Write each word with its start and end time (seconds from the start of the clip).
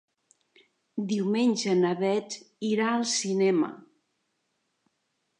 Diumenge 1.09 1.75
na 1.81 1.91
Beth 1.99 2.37
irà 2.69 2.87
al 2.93 3.05
cinema. 3.11 3.69